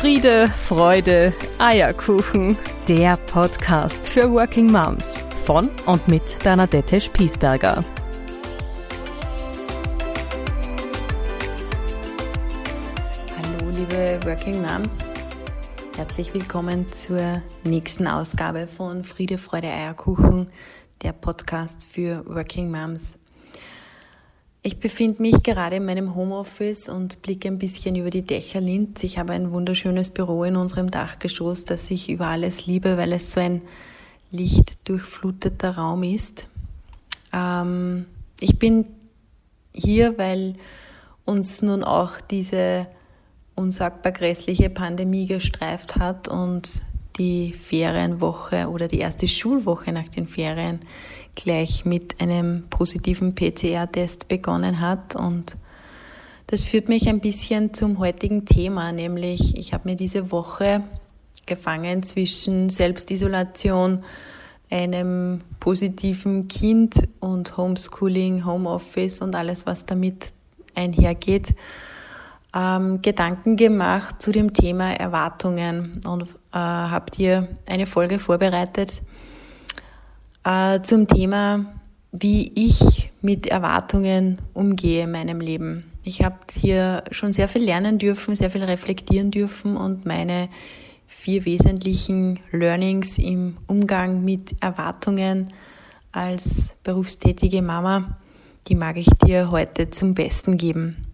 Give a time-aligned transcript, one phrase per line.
[0.00, 2.56] Friede, Freude, Eierkuchen.
[2.88, 7.84] Der Podcast für Working Moms von und mit Bernadette Spiesberger.
[13.36, 15.00] Hallo liebe Working Moms,
[15.98, 20.48] herzlich willkommen zur nächsten Ausgabe von Friede, Freude, Eierkuchen,
[21.02, 23.18] der Podcast für Working Moms.
[24.62, 29.02] Ich befinde mich gerade in meinem Homeoffice und blicke ein bisschen über die Dächer Linz.
[29.04, 33.32] Ich habe ein wunderschönes Büro in unserem Dachgeschoss, das ich über alles liebe, weil es
[33.32, 33.62] so ein
[34.30, 36.46] lichtdurchfluteter Raum ist.
[37.32, 38.04] Ähm,
[38.38, 38.84] ich bin
[39.72, 40.56] hier, weil
[41.24, 42.86] uns nun auch diese
[43.54, 46.82] unsagbar grässliche Pandemie gestreift hat und
[47.20, 50.80] die Ferienwoche oder die erste Schulwoche nach den Ferien
[51.34, 55.16] gleich mit einem positiven PCR-Test begonnen hat.
[55.16, 55.56] Und
[56.46, 60.82] das führt mich ein bisschen zum heutigen Thema, nämlich ich habe mir diese Woche
[61.44, 64.02] gefangen zwischen Selbstisolation,
[64.70, 70.32] einem positiven Kind und Homeschooling, Homeoffice und alles, was damit
[70.74, 71.54] einhergeht,
[72.54, 79.02] ähm, Gedanken gemacht zu dem Thema Erwartungen und äh, habt ihr eine Folge vorbereitet,
[80.44, 81.66] äh, zum Thema,
[82.12, 85.84] wie ich mit Erwartungen umgehe in meinem Leben.
[86.02, 90.48] Ich habe hier schon sehr viel lernen dürfen, sehr viel reflektieren dürfen und meine
[91.06, 95.48] vier wesentlichen Learnings im Umgang mit Erwartungen
[96.12, 98.16] als berufstätige Mama,
[98.68, 101.09] die mag ich dir heute zum Besten geben.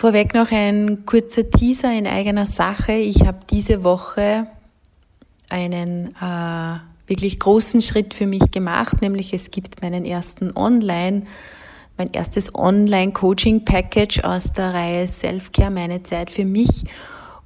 [0.00, 2.92] Vorweg noch ein kurzer Teaser in eigener Sache.
[2.92, 4.46] Ich habe diese Woche
[5.50, 11.26] einen äh, wirklich großen Schritt für mich gemacht, nämlich es gibt meinen ersten Online,
[11.98, 16.84] mein erstes Online-Coaching-Package aus der Reihe Self-Care, meine Zeit für mich.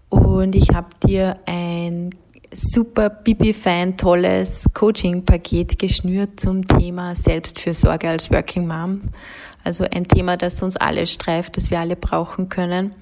[0.09, 2.15] Und ich habe dir ein
[2.53, 9.01] super bibi-fein tolles Coaching-Paket geschnürt zum Thema Selbstfürsorge als Working Mom.
[9.65, 12.95] Also ein Thema, das uns alle streift, das wir alle brauchen können.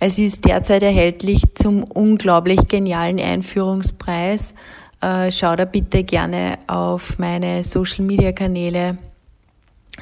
[0.00, 4.54] Es ist derzeit erhältlich zum unglaublich genialen Einführungspreis
[5.02, 8.96] äh, schau da bitte gerne auf meine Social Media Kanäle.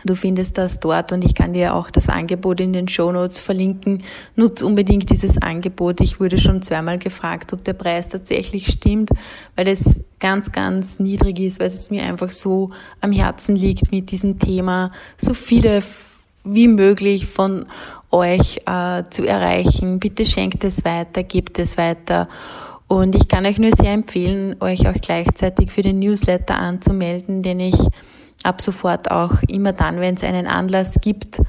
[0.05, 3.41] Du findest das dort und ich kann dir auch das Angebot in den Show Notes
[3.41, 4.05] verlinken.
[4.37, 6.01] Nutz unbedingt dieses Angebot.
[6.01, 9.11] Ich wurde schon zweimal gefragt, ob der Preis tatsächlich stimmt,
[9.57, 12.71] weil es ganz, ganz niedrig ist, weil es mir einfach so
[13.01, 15.83] am Herzen liegt mit diesem Thema, so viele
[16.45, 17.67] wie möglich von
[18.11, 19.99] euch äh, zu erreichen.
[19.99, 22.29] Bitte schenkt es weiter, gebt es weiter.
[22.87, 27.61] Und ich kann euch nur sehr empfehlen, euch auch gleichzeitig für den Newsletter anzumelden, den
[27.61, 27.77] ich
[28.43, 31.41] ab sofort auch immer dann, wenn es einen Anlass gibt,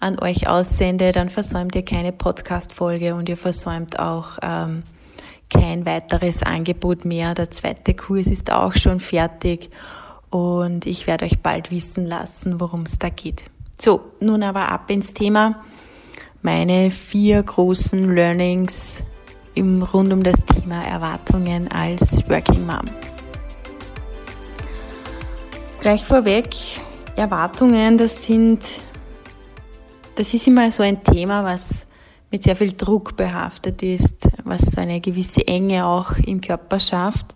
[0.00, 1.12] an euch aussende.
[1.12, 4.82] Dann versäumt ihr keine Podcast-Folge und ihr versäumt auch ähm,
[5.50, 7.34] kein weiteres Angebot mehr.
[7.34, 9.70] Der zweite Kurs ist auch schon fertig
[10.30, 13.44] und ich werde euch bald wissen lassen, worum es da geht.
[13.80, 15.62] So, nun aber ab ins Thema.
[16.42, 19.02] Meine vier großen Learnings
[19.54, 23.13] im, rund um das Thema Erwartungen als Working Mom.
[25.84, 26.48] Gleich vorweg,
[27.14, 28.60] Erwartungen, das sind,
[30.14, 31.86] das ist immer so ein Thema, was
[32.30, 37.34] mit sehr viel Druck behaftet ist, was so eine gewisse Enge auch im Körper schafft.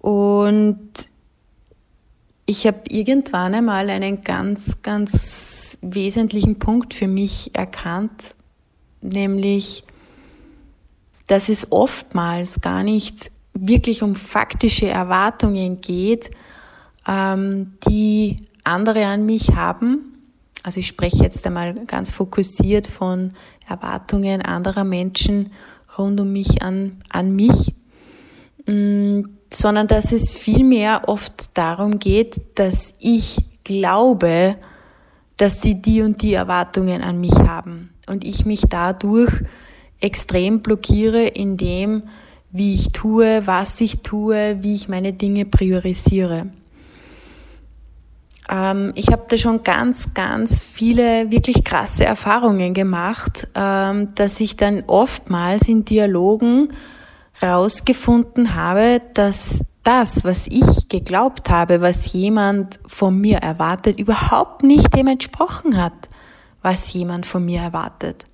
[0.00, 0.90] Und
[2.46, 8.34] ich habe irgendwann einmal einen ganz, ganz wesentlichen Punkt für mich erkannt,
[9.02, 9.84] nämlich
[11.28, 16.32] dass es oftmals gar nicht wirklich um faktische Erwartungen geht,
[17.06, 20.14] ähm, die andere an mich haben.
[20.62, 23.32] Also ich spreche jetzt einmal ganz fokussiert von
[23.68, 25.52] Erwartungen anderer Menschen
[25.98, 27.74] rund um mich an, an mich,
[28.66, 29.22] mm,
[29.52, 34.56] sondern dass es vielmehr oft darum geht, dass ich glaube,
[35.36, 39.42] dass sie die und die Erwartungen an mich haben und ich mich dadurch
[40.00, 42.04] extrem blockiere in dem,
[42.50, 46.50] wie ich tue, was ich tue, wie ich meine Dinge priorisiere.
[48.50, 54.56] Ähm, ich habe da schon ganz, ganz viele wirklich krasse Erfahrungen gemacht, ähm, dass ich
[54.56, 56.68] dann oftmals in Dialogen
[57.42, 64.96] rausgefunden habe, dass das, was ich geglaubt habe, was jemand von mir erwartet, überhaupt nicht
[64.96, 66.08] dem entsprochen hat,
[66.62, 68.24] was jemand von mir erwartet.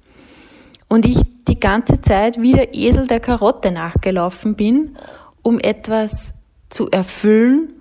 [0.88, 4.96] Und ich die ganze Zeit wie der Esel der Karotte nachgelaufen bin,
[5.42, 6.34] um etwas
[6.68, 7.72] zu erfüllen,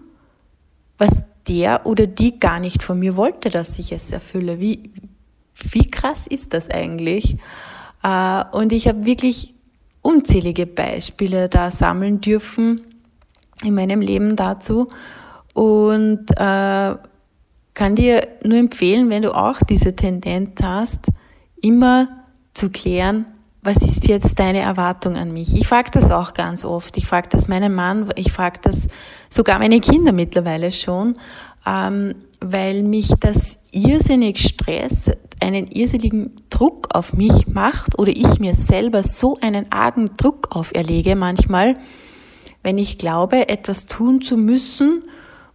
[0.98, 4.60] was der oder die gar nicht von mir wollte, dass ich es erfülle.
[4.60, 4.92] Wie,
[5.72, 7.38] wie krass ist das eigentlich?
[8.04, 9.56] Äh, und ich habe wirklich
[10.02, 12.82] unzählige Beispiele da sammeln dürfen
[13.64, 14.88] in meinem Leben dazu
[15.54, 16.96] und äh,
[17.74, 21.08] kann dir nur empfehlen, wenn du auch diese Tendenz hast,
[21.62, 22.08] immer
[22.54, 23.26] zu klären,
[23.62, 25.56] was ist jetzt deine Erwartung an mich?
[25.56, 26.96] Ich frage das auch ganz oft.
[26.98, 28.88] Ich frage das meinen Mann, ich frage das
[29.28, 31.18] sogar meine Kinder mittlerweile schon,
[31.66, 38.56] ähm, weil mich das irrsinnig stresst, einen irrsinnigen Druck auf mich macht oder ich mir
[38.56, 41.78] selber so einen argen Druck auferlege manchmal,
[42.64, 45.04] wenn ich glaube, etwas tun zu müssen,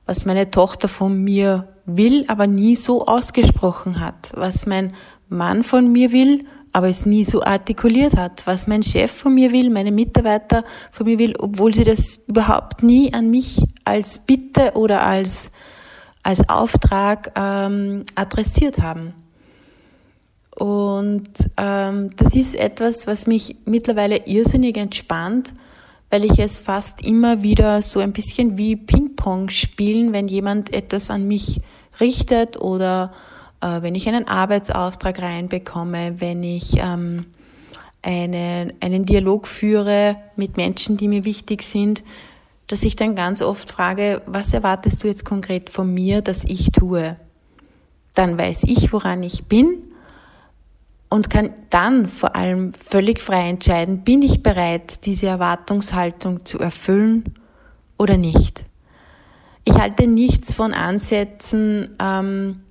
[0.07, 4.95] was meine Tochter von mir will, aber nie so ausgesprochen hat, was mein
[5.29, 9.53] Mann von mir will, aber es nie so artikuliert hat, was mein Chef von mir
[9.53, 14.73] will, meine Mitarbeiter von mir will, obwohl sie das überhaupt nie an mich als Bitte
[14.75, 15.53] oder als,
[16.25, 19.15] als Auftrag ähm, adressiert haben.
[20.57, 25.55] Und ähm, das ist etwas, was mich mittlerweile irrsinnig entspannt,
[26.11, 31.09] weil ich es fast immer wieder so ein bisschen wie Ping-Pong spielen, wenn jemand etwas
[31.09, 31.61] an mich
[32.01, 33.13] richtet oder
[33.61, 37.27] äh, wenn ich einen Arbeitsauftrag reinbekomme, wenn ich ähm,
[38.03, 42.05] einen, einen Dialog führe mit Menschen, die mir wichtig sind,
[42.67, 46.71] dass ich dann ganz oft frage, was erwartest du jetzt konkret von mir, dass ich
[46.73, 47.17] tue?
[48.15, 49.83] Dann weiß ich, woran ich bin
[51.09, 57.35] und kann dann vor allem völlig frei entscheiden, bin ich bereit, diese Erwartungshaltung zu erfüllen
[57.99, 58.65] oder nicht.
[59.65, 62.64] Ich halte nichts von Ansätzen, ähm,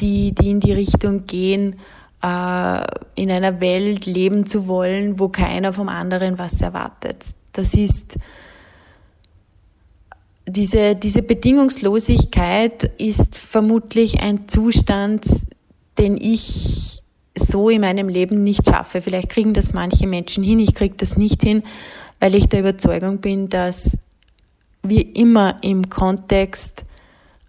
[0.00, 1.76] die, die in die Richtung gehen,
[2.22, 2.80] äh,
[3.14, 7.24] in einer Welt leben zu wollen, wo keiner vom anderen was erwartet.
[7.52, 8.18] Das ist
[10.46, 15.26] diese, diese Bedingungslosigkeit ist vermutlich ein Zustand,
[15.98, 17.02] den ich
[17.34, 19.00] so in meinem Leben nicht schaffe.
[19.00, 21.62] Vielleicht kriegen das manche Menschen hin, ich kriege das nicht hin,
[22.18, 23.96] weil ich der Überzeugung bin, dass
[24.82, 26.84] wir immer im Kontext,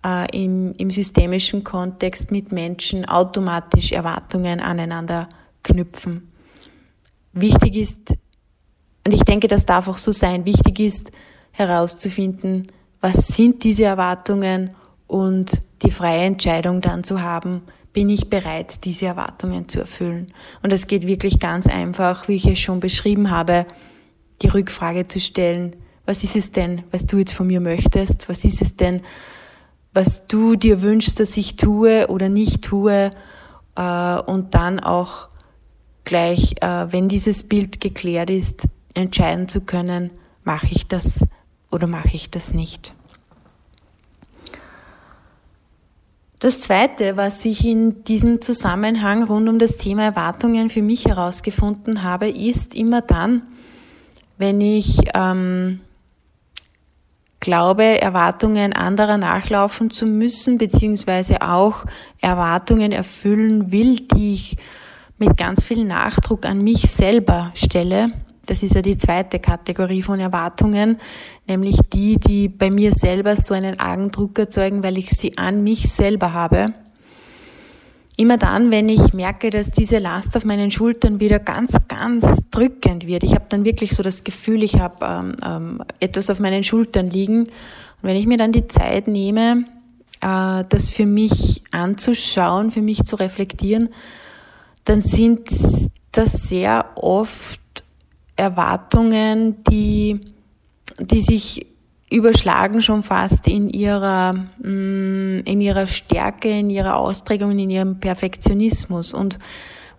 [0.05, 5.29] äh, im, im systemischen Kontext mit Menschen automatisch Erwartungen aneinander
[5.63, 6.31] knüpfen.
[7.33, 7.97] Wichtig ist,
[9.05, 11.11] und ich denke, das darf auch so sein, wichtig ist
[11.51, 12.67] herauszufinden,
[13.01, 14.71] was sind diese Erwartungen
[15.07, 17.61] und die freie Entscheidung dann zu haben,
[17.93, 20.33] bin ich bereit, diese Erwartungen zu erfüllen.
[20.61, 23.65] Und es geht wirklich ganz einfach, wie ich es schon beschrieben habe,
[24.41, 25.75] die Rückfrage zu stellen,
[26.05, 28.29] was ist es denn, was du jetzt von mir möchtest?
[28.29, 29.01] Was ist es denn,
[29.93, 33.11] was du dir wünschst, dass ich tue oder nicht tue?
[33.75, 35.29] Äh, und dann auch
[36.03, 40.11] gleich, äh, wenn dieses Bild geklärt ist, entscheiden zu können,
[40.43, 41.25] mache ich das
[41.71, 42.93] oder mache ich das nicht.
[46.39, 52.01] Das Zweite, was ich in diesem Zusammenhang rund um das Thema Erwartungen für mich herausgefunden
[52.03, 53.41] habe, ist immer dann,
[54.37, 55.81] wenn ich ähm,
[57.49, 61.83] glaube, Erwartungen anderer nachlaufen zu müssen, beziehungsweise auch
[62.21, 64.57] Erwartungen erfüllen will, die ich
[65.17, 68.11] mit ganz viel Nachdruck an mich selber stelle,
[68.45, 70.99] das ist ja die zweite Kategorie von Erwartungen,
[71.47, 75.63] nämlich die, die bei mir selber so einen argen Druck erzeugen, weil ich sie an
[75.63, 76.75] mich selber habe.
[78.19, 83.07] Immer dann, wenn ich merke, dass diese Last auf meinen Schultern wieder ganz, ganz drückend
[83.07, 83.23] wird.
[83.23, 87.09] Ich habe dann wirklich so das Gefühl, ich habe ähm, ähm, etwas auf meinen Schultern
[87.09, 87.43] liegen.
[87.43, 87.49] Und
[88.01, 89.63] wenn ich mir dann die Zeit nehme,
[90.19, 93.87] äh, das für mich anzuschauen, für mich zu reflektieren,
[94.83, 95.49] dann sind
[96.11, 97.85] das sehr oft
[98.35, 100.19] Erwartungen, die,
[100.99, 101.68] die sich
[102.11, 109.13] überschlagen schon fast in ihrer, mm, in ihrer Stärke, in ihrer Ausprägung, in ihrem Perfektionismus.
[109.13, 109.39] Und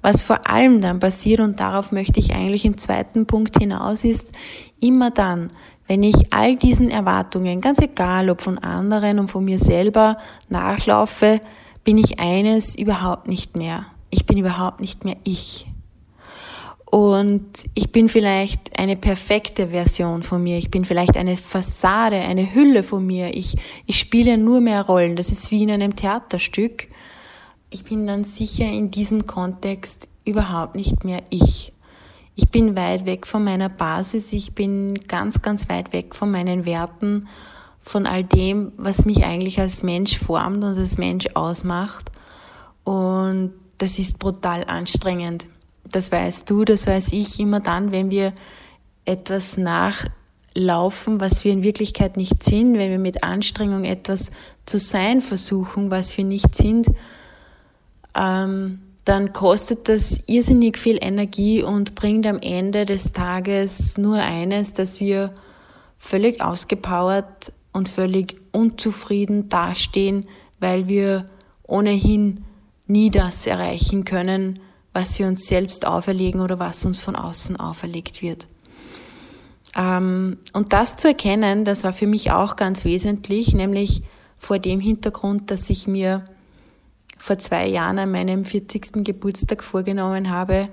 [0.02, 4.32] was vor allem dann passiert, und darauf möchte ich eigentlich im zweiten Punkt hinaus, ist
[4.80, 5.50] immer dann,
[5.86, 11.40] wenn ich all diesen Erwartungen, ganz egal ob von anderen und von mir selber, nachlaufe,
[11.84, 13.86] bin ich eines überhaupt nicht mehr.
[14.10, 15.69] Ich bin überhaupt nicht mehr ich.
[16.90, 20.58] Und ich bin vielleicht eine perfekte Version von mir.
[20.58, 23.36] Ich bin vielleicht eine Fassade, eine Hülle von mir.
[23.36, 23.56] Ich,
[23.86, 25.14] ich spiele nur mehr Rollen.
[25.14, 26.88] Das ist wie in einem Theaterstück.
[27.70, 31.72] Ich bin dann sicher in diesem Kontext überhaupt nicht mehr ich.
[32.34, 34.32] Ich bin weit weg von meiner Basis.
[34.32, 37.28] Ich bin ganz, ganz weit weg von meinen Werten,
[37.82, 42.10] von all dem, was mich eigentlich als Mensch formt und als Mensch ausmacht.
[42.82, 45.46] Und das ist brutal anstrengend.
[45.92, 48.32] Das weißt du, das weiß ich immer dann, wenn wir
[49.04, 54.30] etwas nachlaufen, was wir in Wirklichkeit nicht sind, wenn wir mit Anstrengung etwas
[54.66, 56.86] zu sein versuchen, was wir nicht sind,
[58.16, 64.72] ähm, dann kostet das irrsinnig viel Energie und bringt am Ende des Tages nur eines,
[64.72, 65.34] dass wir
[65.98, 70.28] völlig ausgepowert und völlig unzufrieden dastehen,
[70.60, 71.28] weil wir
[71.64, 72.44] ohnehin
[72.86, 74.60] nie das erreichen können,
[74.92, 78.48] was wir uns selbst auferlegen oder was uns von außen auferlegt wird.
[79.76, 84.02] Ähm, und das zu erkennen, das war für mich auch ganz wesentlich, nämlich
[84.36, 86.24] vor dem Hintergrund, dass ich mir
[87.18, 89.04] vor zwei Jahren an meinem 40.
[89.04, 90.68] Geburtstag vorgenommen habe,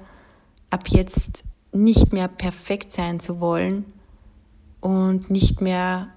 [0.69, 1.43] ab jetzt
[1.73, 3.85] nicht mehr perfekt sein zu wollen
[4.79, 6.07] und nicht mehr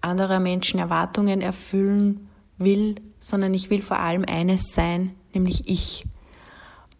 [0.00, 6.04] anderer Menschen Erwartungen erfüllen will, sondern ich will vor allem eines sein, nämlich ich.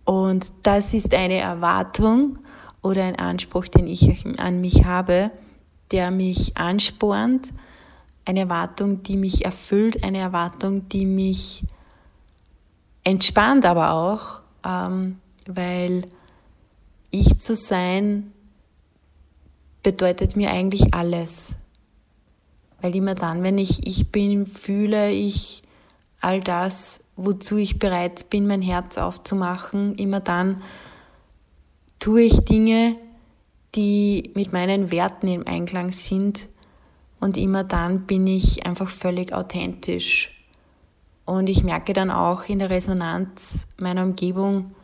[0.07, 2.39] Und das ist eine Erwartung
[2.81, 5.33] oder ein Anspruch, den ich an mich habe,
[5.91, 7.53] der mich anspornt,
[8.25, 11.65] eine Erwartung, die mich erfüllt, eine Erwartung, die mich
[13.05, 16.07] entspannt aber auch, ähm, weil
[17.11, 18.33] ich zu sein
[19.83, 21.55] bedeutet mir eigentlich alles.
[22.81, 25.63] Weil immer dann, wenn ich ich bin, fühle ich
[26.27, 29.95] all das, wozu ich bereit bin, mein Herz aufzumachen.
[29.95, 30.63] Immer dann
[32.01, 32.97] tue ich Dinge,
[33.77, 36.49] die mit meinen Werten im Einklang sind.
[37.21, 40.33] Und immer dann bin ich einfach völlig authentisch.
[41.25, 44.75] Und ich merke dann auch in der Resonanz meiner Umgebung,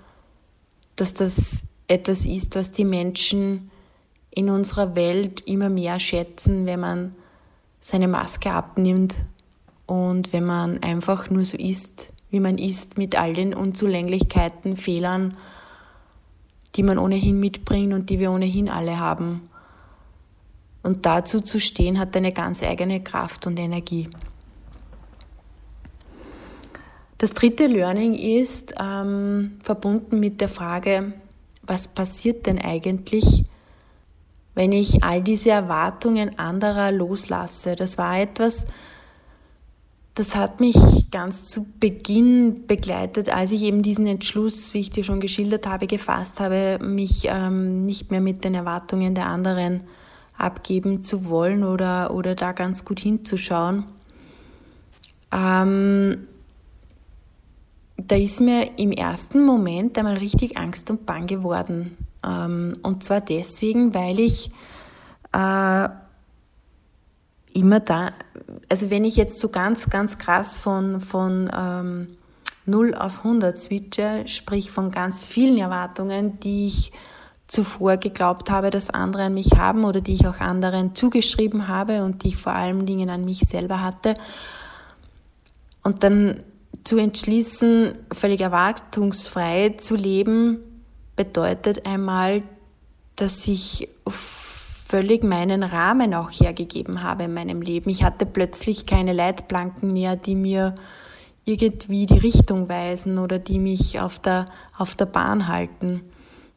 [0.94, 3.70] dass das etwas ist, was die Menschen
[4.30, 7.16] in unserer Welt immer mehr schätzen, wenn man
[7.80, 9.16] seine Maske abnimmt
[9.86, 15.36] und wenn man einfach nur so ist, wie man ist, mit all den Unzulänglichkeiten, Fehlern,
[16.74, 19.42] die man ohnehin mitbringt und die wir ohnehin alle haben.
[20.82, 24.08] Und dazu zu stehen, hat eine ganz eigene Kraft und Energie.
[27.18, 31.12] Das dritte Learning ist ähm, verbunden mit der Frage,
[31.62, 33.44] was passiert denn eigentlich,
[34.54, 37.76] wenn ich all diese Erwartungen anderer loslasse?
[37.76, 38.66] Das war etwas,
[40.14, 40.76] das hat mich
[41.10, 45.86] ganz zu Beginn begleitet, als ich eben diesen Entschluss, wie ich dir schon geschildert habe,
[45.86, 49.82] gefasst habe, mich ähm, nicht mehr mit den Erwartungen der anderen
[50.36, 53.84] abgeben zu wollen oder, oder da ganz gut hinzuschauen.
[55.32, 56.26] Ähm,
[57.96, 61.96] da ist mir im ersten Moment einmal richtig Angst und Bang geworden.
[62.26, 64.50] Ähm, und zwar deswegen, weil ich
[65.32, 65.88] äh,
[67.54, 68.12] immer da,
[68.68, 72.06] also wenn ich jetzt so ganz, ganz krass von, von ähm,
[72.66, 76.92] 0 auf 100 switche, sprich von ganz vielen Erwartungen, die ich
[77.46, 82.02] zuvor geglaubt habe, dass andere an mich haben oder die ich auch anderen zugeschrieben habe
[82.02, 84.14] und die ich vor allen Dingen an mich selber hatte.
[85.82, 86.42] Und dann
[86.84, 90.60] zu entschließen, völlig erwartungsfrei zu leben,
[91.14, 92.42] bedeutet einmal,
[93.16, 93.88] dass ich
[94.92, 97.88] völlig meinen Rahmen auch hergegeben habe in meinem Leben.
[97.88, 100.74] Ich hatte plötzlich keine Leitplanken mehr, die mir
[101.46, 104.44] irgendwie die Richtung weisen oder die mich auf der,
[104.76, 106.02] auf der Bahn halten.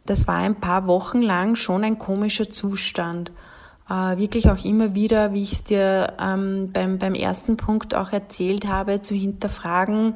[0.06, 3.32] Das war ein paar Wochen lang schon ein komischer Zustand
[3.89, 8.12] äh, wirklich auch immer wieder, wie ich es dir ähm, beim, beim ersten Punkt auch
[8.12, 10.15] erzählt habe, zu hinterfragen,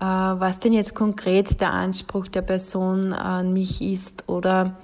[0.00, 4.74] äh, was denn jetzt konkret der Anspruch der Person an mich ist oder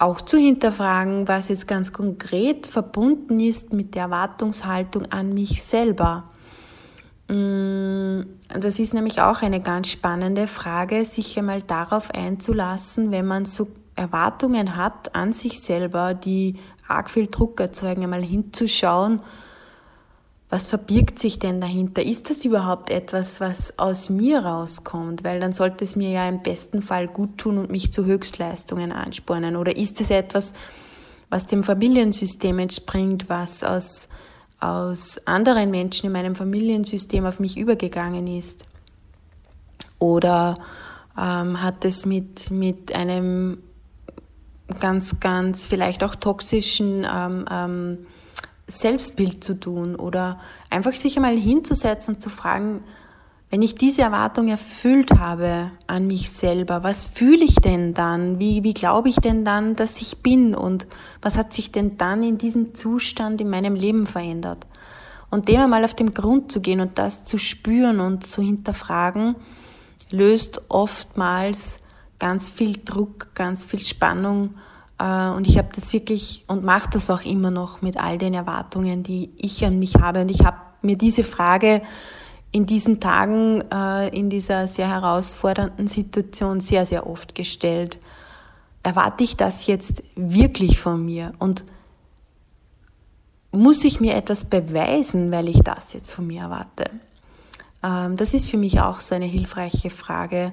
[0.00, 6.30] auch zu hinterfragen, was jetzt ganz konkret verbunden ist mit der Erwartungshaltung an mich selber.
[7.28, 8.22] Mm,
[8.58, 13.68] das ist nämlich auch eine ganz spannende Frage, sich einmal darauf einzulassen, wenn man so
[13.94, 16.56] Erwartungen hat an sich selber, die
[16.88, 19.20] arg viel Druck erzeugen, einmal hinzuschauen,
[20.50, 22.02] was verbirgt sich denn dahinter?
[22.02, 25.22] Ist das überhaupt etwas, was aus mir rauskommt?
[25.22, 28.90] Weil dann sollte es mir ja im besten Fall gut tun und mich zu Höchstleistungen
[28.90, 29.54] anspornen.
[29.54, 30.52] Oder ist es etwas,
[31.28, 34.08] was dem Familiensystem entspringt, was aus,
[34.58, 38.64] aus anderen Menschen in meinem Familiensystem auf mich übergegangen ist?
[40.00, 40.56] Oder
[41.16, 43.58] ähm, hat es mit, mit einem
[44.80, 47.98] ganz, ganz vielleicht auch toxischen ähm, ähm,
[48.70, 50.38] Selbstbild zu tun oder
[50.70, 52.82] einfach sich einmal hinzusetzen und zu fragen,
[53.50, 58.38] wenn ich diese Erwartung erfüllt habe an mich selber, was fühle ich denn dann?
[58.38, 60.54] Wie, wie glaube ich denn dann, dass ich bin?
[60.54, 60.86] Und
[61.20, 64.68] was hat sich denn dann in diesem Zustand in meinem Leben verändert?
[65.30, 69.34] Und dem einmal auf den Grund zu gehen und das zu spüren und zu hinterfragen,
[70.10, 71.78] löst oftmals
[72.20, 74.54] ganz viel Druck, ganz viel Spannung.
[75.00, 78.34] Äh, und ich habe das wirklich und mache das auch immer noch mit all den
[78.34, 80.20] Erwartungen, die ich an mich habe.
[80.20, 81.82] Und ich habe mir diese Frage
[82.52, 87.98] in diesen Tagen, äh, in dieser sehr herausfordernden Situation sehr, sehr oft gestellt.
[88.82, 91.32] Erwarte ich das jetzt wirklich von mir?
[91.38, 91.64] Und
[93.52, 96.90] muss ich mir etwas beweisen, weil ich das jetzt von mir erwarte?
[97.82, 100.52] Ähm, das ist für mich auch so eine hilfreiche Frage.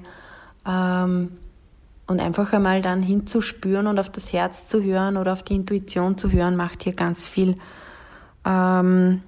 [2.07, 6.17] Und einfach einmal dann hinzuspüren und auf das Herz zu hören oder auf die Intuition
[6.17, 7.57] zu hören, macht hier ganz viel,
[8.45, 9.21] ähm,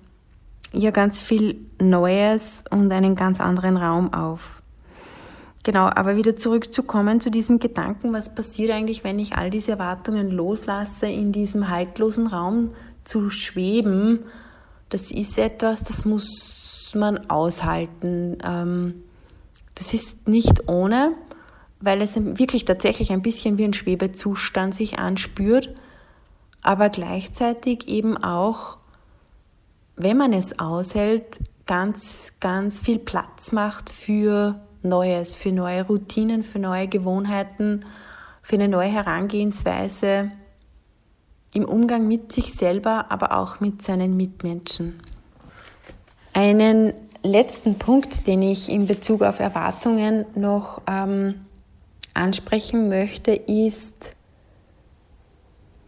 [0.71, 4.61] ja, ganz viel Neues und einen ganz anderen Raum auf.
[5.63, 10.31] Genau, aber wieder zurückzukommen zu diesem Gedanken, was passiert eigentlich, wenn ich all diese Erwartungen
[10.31, 12.71] loslasse, in diesem haltlosen Raum
[13.03, 14.19] zu schweben,
[14.89, 18.37] das ist etwas, das muss man aushalten.
[18.43, 19.03] Ähm,
[19.75, 21.13] das ist nicht ohne,
[21.81, 25.73] weil es wirklich tatsächlich ein bisschen wie ein Schwebezustand sich anspürt,
[26.61, 28.77] aber gleichzeitig eben auch,
[29.95, 36.59] wenn man es aushält, ganz, ganz viel Platz macht für Neues, für neue Routinen, für
[36.59, 37.85] neue Gewohnheiten,
[38.41, 40.31] für eine neue Herangehensweise
[41.53, 45.01] im Umgang mit sich selber, aber auch mit seinen Mitmenschen.
[46.33, 46.93] Einen
[47.23, 51.45] letzten Punkt, den ich in Bezug auf Erwartungen noch ähm,
[52.13, 54.15] ansprechen möchte, ist,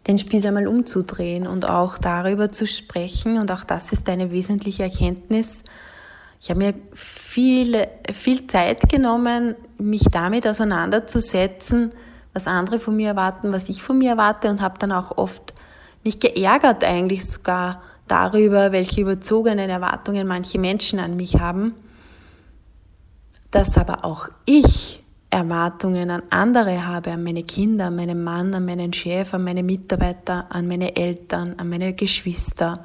[0.08, 3.38] den Spieß einmal umzudrehen und auch darüber zu sprechen.
[3.38, 5.63] Und auch das ist eine wesentliche Erkenntnis.
[6.40, 11.92] Ich habe mir viele, viel Zeit genommen, mich damit auseinanderzusetzen,
[12.34, 15.54] was andere von mir erwarten, was ich von mir erwarte und habe dann auch oft
[16.04, 21.75] mich geärgert eigentlich sogar darüber, welche überzogenen Erwartungen manche Menschen an mich haben,
[23.51, 25.00] dass aber auch ich
[25.32, 29.64] Erwartungen an andere habe, an meine Kinder, an meinen Mann, an meinen Chef, an meine
[29.64, 32.84] Mitarbeiter, an meine Eltern, an meine Geschwister.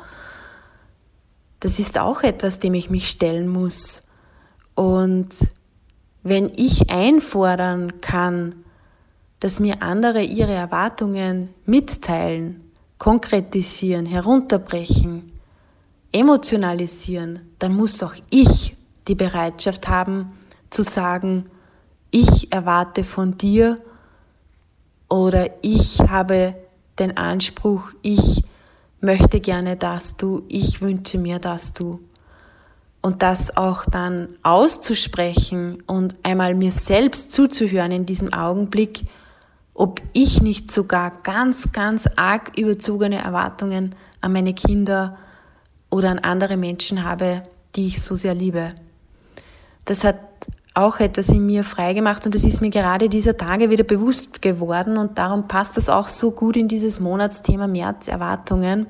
[1.59, 4.05] Das ist auch etwas, dem ich mich stellen muss.
[4.77, 5.35] Und
[6.23, 8.65] wenn ich einfordern kann,
[9.41, 15.33] dass mir andere ihre Erwartungen mitteilen, konkretisieren, herunterbrechen,
[16.13, 18.77] emotionalisieren, dann muss auch ich
[19.09, 20.33] die Bereitschaft haben
[20.71, 21.47] zu sagen,
[22.17, 23.79] ich erwarte von dir
[25.09, 26.55] oder ich habe
[26.99, 28.43] den Anspruch, ich
[29.03, 32.01] möchte gerne, dass du, ich wünsche mir, dass du.
[33.03, 39.03] Und das auch dann auszusprechen und einmal mir selbst zuzuhören in diesem Augenblick,
[39.75, 45.19] ob ich nicht sogar ganz, ganz arg überzogene Erwartungen an meine Kinder
[45.91, 47.43] oder an andere Menschen habe,
[47.77, 48.75] die ich so sehr liebe.
[49.85, 50.17] Das hat
[50.77, 54.99] auch etwas in mir freigemacht und das ist mir gerade dieser Tage wieder bewusst geworden
[54.99, 58.87] und darum passt das auch so gut in dieses Monatsthema März Erwartungen.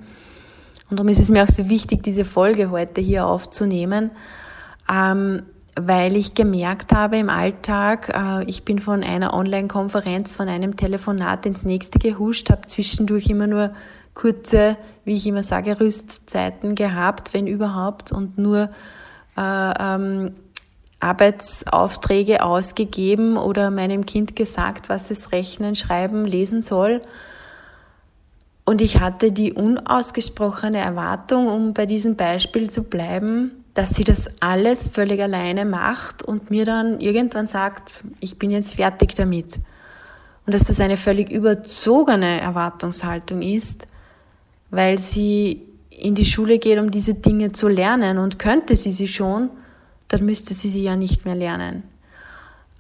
[0.91, 4.11] Und darum ist es mir auch so wichtig, diese Folge heute hier aufzunehmen,
[4.93, 5.43] ähm,
[5.81, 11.47] weil ich gemerkt habe im Alltag, äh, ich bin von einer Online-Konferenz, von einem Telefonat
[11.47, 13.71] ins nächste gehuscht, habe zwischendurch immer nur
[14.15, 18.71] kurze, wie ich immer sage, Rüstzeiten gehabt, wenn überhaupt, und nur
[19.37, 20.33] äh, ähm,
[21.01, 27.03] Arbeitsaufträge ausgegeben oder meinem Kind gesagt, was es rechnen, schreiben, lesen soll.
[28.65, 34.29] Und ich hatte die unausgesprochene Erwartung, um bei diesem Beispiel zu bleiben, dass sie das
[34.41, 39.57] alles völlig alleine macht und mir dann irgendwann sagt, ich bin jetzt fertig damit.
[40.47, 43.87] Und dass das eine völlig überzogene Erwartungshaltung ist,
[44.71, 49.09] weil sie in die Schule geht, um diese Dinge zu lernen und könnte sie sie
[49.09, 49.51] schon,
[50.09, 51.83] dann müsste sie sie ja nicht mehr lernen.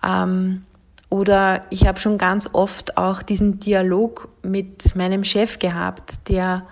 [0.04, 0.64] Ähm,
[1.08, 6.66] oder ich habe schon ganz oft auch diesen Dialog mit meinem Chef gehabt, der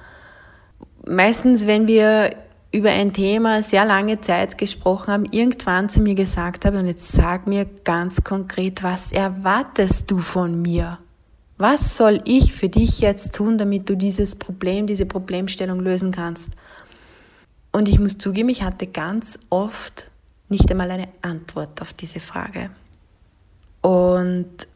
[1.07, 2.31] meistens, wenn wir
[2.73, 7.13] über ein Thema sehr lange Zeit gesprochen haben, irgendwann zu mir gesagt habe, und jetzt
[7.13, 10.99] sag mir ganz konkret, was erwartest du von mir?
[11.57, 16.51] Was soll ich für dich jetzt tun, damit du dieses Problem, diese Problemstellung lösen kannst?
[17.71, 20.11] Und ich muss zugeben, ich hatte ganz oft
[20.49, 22.71] nicht einmal eine Antwort auf diese Frage.
[23.81, 24.69] Und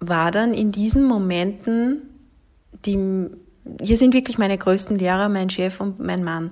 [0.00, 2.02] war dann in diesen Momenten,
[2.84, 3.28] die,
[3.80, 6.50] hier sind wirklich meine größten Lehrer, mein Chef und mein Mann.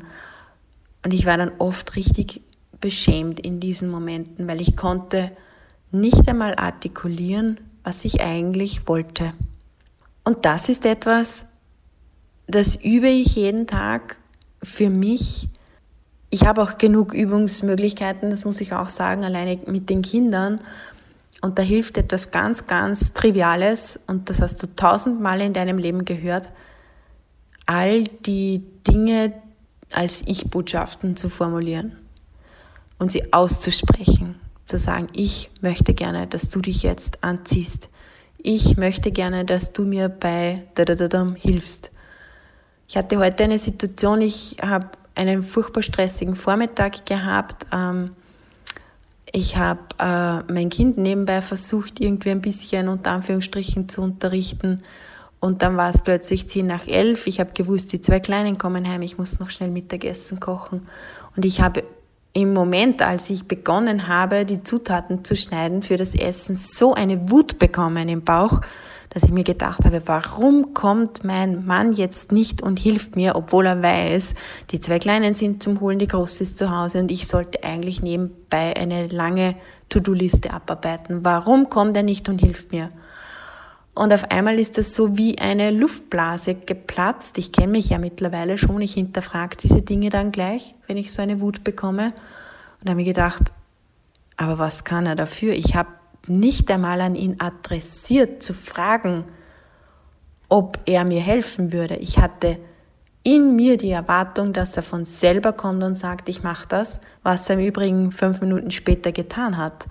[1.04, 2.42] Und ich war dann oft richtig
[2.80, 5.30] beschämt in diesen Momenten, weil ich konnte
[5.92, 9.32] nicht einmal artikulieren, was ich eigentlich wollte.
[10.24, 11.46] Und das ist etwas,
[12.48, 14.18] das übe ich jeden Tag
[14.62, 15.48] für mich
[16.30, 20.60] ich habe auch genug Übungsmöglichkeiten, das muss ich auch sagen, alleine mit den Kindern.
[21.40, 26.04] Und da hilft etwas ganz, ganz Triviales, und das hast du tausendmal in deinem Leben
[26.04, 26.48] gehört,
[27.66, 29.32] all die Dinge
[29.92, 31.96] als Ich-Botschaften zu formulieren.
[32.98, 34.36] und sie auszusprechen.
[34.64, 37.88] Zu sagen, ich möchte gerne, dass du dich jetzt anziehst.
[38.38, 41.90] Ich möchte gerne, dass du mir bei dadadadam hilfst.
[42.88, 47.66] Ich hatte heute eine Situation, ich habe einen furchtbar stressigen Vormittag gehabt.
[47.72, 48.12] Ähm,
[49.32, 54.78] ich habe äh, mein Kind nebenbei versucht, irgendwie ein bisschen unter Anführungsstrichen zu unterrichten.
[55.40, 57.26] Und dann war es plötzlich zehn nach elf.
[57.26, 60.86] Ich habe gewusst, die zwei Kleinen kommen heim, ich muss noch schnell Mittagessen kochen.
[61.34, 61.84] Und ich habe
[62.32, 67.30] im Moment, als ich begonnen habe, die Zutaten zu schneiden für das Essen, so eine
[67.30, 68.60] Wut bekommen im Bauch,
[69.16, 73.64] dass ich mir gedacht habe, warum kommt mein Mann jetzt nicht und hilft mir, obwohl
[73.64, 74.34] er weiß,
[74.72, 78.02] die zwei Kleinen sind zum Holen, die Große ist zu Hause und ich sollte eigentlich
[78.02, 79.56] nebenbei eine lange
[79.88, 81.24] To-Do-Liste abarbeiten.
[81.24, 82.90] Warum kommt er nicht und hilft mir?
[83.94, 87.38] Und auf einmal ist das so wie eine Luftblase geplatzt.
[87.38, 88.82] Ich kenne mich ja mittlerweile schon.
[88.82, 92.12] Ich hinterfrage diese Dinge dann gleich, wenn ich so eine Wut bekomme.
[92.82, 93.44] Und habe mir gedacht,
[94.36, 95.54] aber was kann er dafür?
[95.54, 95.88] Ich habe
[96.28, 99.24] nicht einmal an ihn adressiert zu fragen,
[100.48, 101.96] ob er mir helfen würde.
[101.96, 102.58] Ich hatte
[103.22, 107.50] in mir die Erwartung, dass er von selber kommt und sagt, ich mache das, was
[107.50, 109.86] er im Übrigen fünf Minuten später getan hat.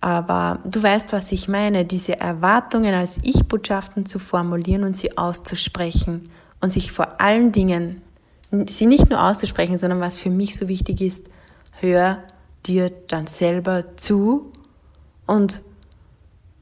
[0.00, 6.30] Aber du weißt, was ich meine, diese Erwartungen als Ich-Botschaften zu formulieren und sie auszusprechen
[6.60, 8.02] und sich vor allen Dingen,
[8.66, 11.26] sie nicht nur auszusprechen, sondern was für mich so wichtig ist,
[11.78, 12.18] hör
[12.66, 14.51] dir dann selber zu
[15.26, 15.62] und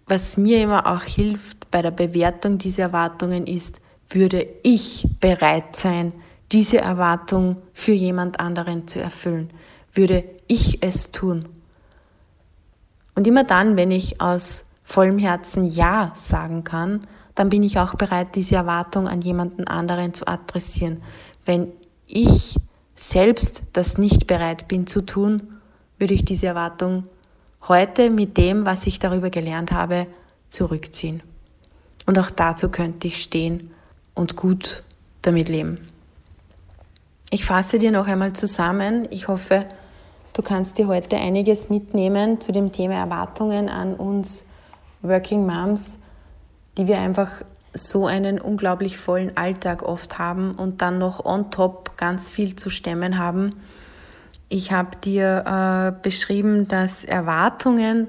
[0.06, 6.12] was mir immer auch hilft bei der Bewertung dieser Erwartungen ist, würde ich bereit sein,
[6.50, 9.50] diese Erwartung für jemand anderen zu erfüllen?
[9.94, 11.48] Würde ich es tun?
[13.14, 17.94] Und immer dann, wenn ich aus vollem Herzen Ja sagen kann, dann bin ich auch
[17.94, 21.02] bereit, diese Erwartung an jemanden anderen zu adressieren.
[21.44, 21.68] Wenn
[22.06, 22.56] ich
[22.96, 25.60] selbst das nicht bereit bin zu tun,
[25.98, 27.04] würde ich diese Erwartung
[27.68, 30.06] heute mit dem, was ich darüber gelernt habe,
[30.50, 31.22] zurückziehen.
[32.06, 33.70] Und auch dazu könnte ich stehen
[34.14, 34.82] und gut
[35.22, 35.88] damit leben.
[37.30, 39.06] Ich fasse dir noch einmal zusammen.
[39.10, 39.66] Ich hoffe,
[40.32, 44.46] Du kannst dir heute einiges mitnehmen zu dem Thema Erwartungen an uns
[45.02, 45.98] Working Moms,
[46.78, 47.42] die wir einfach
[47.74, 52.70] so einen unglaublich vollen Alltag oft haben und dann noch on top ganz viel zu
[52.70, 53.56] stemmen haben.
[54.52, 58.08] Ich habe dir äh, beschrieben, dass Erwartungen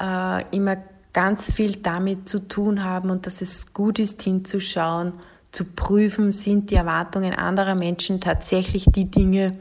[0.00, 0.76] äh, immer
[1.12, 5.12] ganz viel damit zu tun haben und dass es gut ist hinzuschauen,
[5.50, 9.58] zu prüfen, sind die Erwartungen anderer Menschen tatsächlich die Dinge,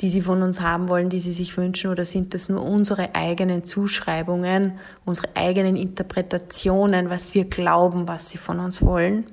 [0.00, 3.14] die sie von uns haben wollen, die sie sich wünschen, oder sind das nur unsere
[3.14, 9.26] eigenen Zuschreibungen, unsere eigenen Interpretationen, was wir glauben, was sie von uns wollen?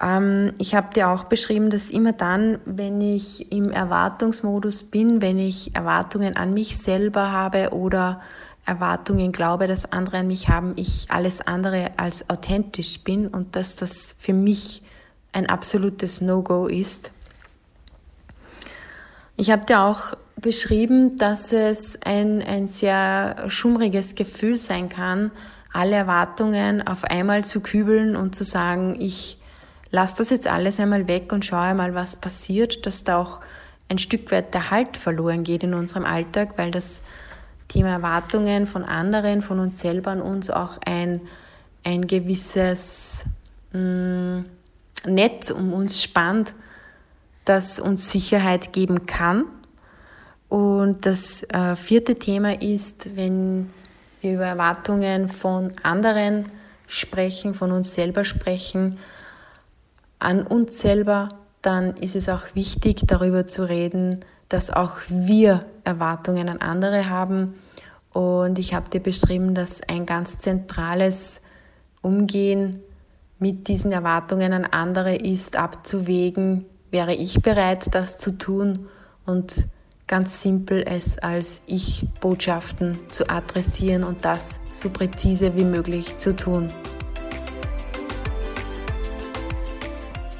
[0.00, 5.38] Ähm, ich habe dir auch beschrieben, dass immer dann, wenn ich im Erwartungsmodus bin, wenn
[5.38, 8.20] ich Erwartungen an mich selber habe oder
[8.66, 13.76] Erwartungen glaube, dass andere an mich haben, ich alles andere als authentisch bin und dass
[13.76, 14.82] das für mich
[15.32, 17.12] ein absolutes No-Go ist.
[19.36, 25.30] Ich habe dir auch beschrieben, dass es ein, ein sehr schummriges Gefühl sein kann,
[25.72, 29.38] alle Erwartungen auf einmal zu kübeln und zu sagen, ich
[29.90, 33.40] lasse das jetzt alles einmal weg und schaue mal, was passiert, dass da auch
[33.88, 37.02] ein Stück weit der Halt verloren geht in unserem Alltag, weil das
[37.68, 41.20] Thema Erwartungen von anderen, von uns selber an uns auch ein,
[41.84, 43.24] ein gewisses
[43.72, 44.44] mh, mm,
[45.06, 46.54] Netz um uns spannt,
[47.44, 49.44] das uns Sicherheit geben kann.
[50.48, 53.70] Und das äh, vierte Thema ist, wenn
[54.20, 56.46] wir über Erwartungen von anderen
[56.86, 58.98] sprechen, von uns selber sprechen,
[60.18, 61.30] an uns selber,
[61.62, 67.54] dann ist es auch wichtig, darüber zu reden, dass auch wir Erwartungen an andere haben.
[68.12, 71.40] Und ich habe dir beschrieben, dass ein ganz zentrales
[72.02, 72.80] Umgehen
[73.38, 78.88] mit diesen Erwartungen an andere ist, abzuwägen, wäre ich bereit, das zu tun
[79.26, 79.66] und
[80.06, 86.72] ganz simpel es als Ich-Botschaften zu adressieren und das so präzise wie möglich zu tun.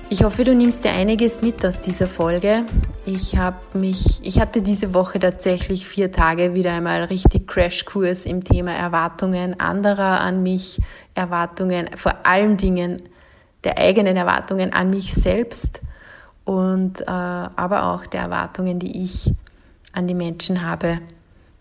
[0.09, 2.64] Ich hoffe, du nimmst dir einiges mit aus dieser Folge.
[3.07, 8.45] Ich habe mich, ich hatte diese Woche tatsächlich vier Tage wieder einmal richtig Crashkurs im
[8.45, 10.81] Thema Erwartungen anderer an mich,
[11.16, 13.03] Erwartungen, vor allen Dingen
[13.64, 15.81] der eigenen Erwartungen an mich selbst
[16.45, 19.33] und äh, aber auch der Erwartungen, die ich
[19.92, 21.01] an die Menschen habe,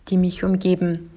[0.06, 1.10] die mich umgeben.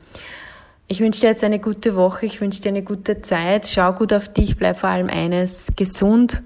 [0.87, 3.67] Ich wünsche dir jetzt eine gute Woche, ich wünsche dir eine gute Zeit.
[3.67, 6.41] Schau gut auf dich, bleib vor allem eines gesund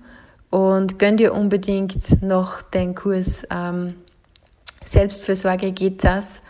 [0.54, 3.96] und gönn dir unbedingt noch den Kurs ähm,
[4.86, 6.44] Selbstfürsorge geht das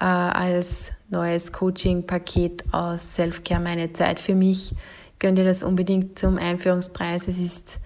[0.00, 4.74] äh, als neues Coaching-Paket aus Selfcare meine Zeit für mich.
[5.18, 7.28] Gönn dir das unbedingt zum Einführungspreis.
[7.28, 7.80] Es ist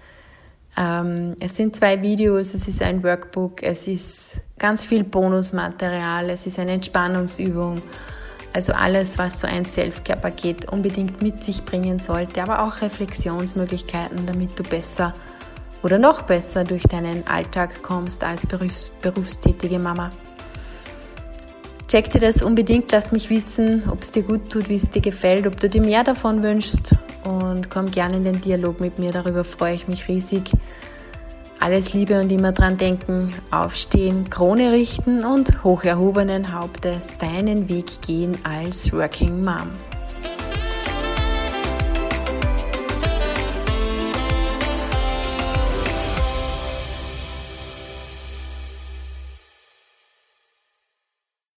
[0.76, 6.46] ähm, es sind zwei Videos, es ist ein Workbook, es ist ganz viel Bonusmaterial, es
[6.46, 7.82] ist eine Entspannungsübung.
[8.52, 14.56] Also alles, was so ein Selfcare-Paket unbedingt mit sich bringen sollte, aber auch Reflexionsmöglichkeiten, damit
[14.56, 15.14] du besser
[15.84, 20.10] oder noch besser durch deinen Alltag kommst als Berufs berufstätige Mama.
[21.88, 25.02] Check dir das unbedingt, lass mich wissen, ob es dir gut tut, wie es dir
[25.02, 29.12] gefällt, ob du dir mehr davon wünschst und komm gerne in den Dialog mit mir,
[29.12, 30.50] darüber freue ich mich riesig.
[31.60, 38.02] Alles Liebe und immer dran denken, aufstehen, Krone richten und hoch erhobenen Hauptes deinen Weg
[38.02, 39.70] gehen als Working Mom.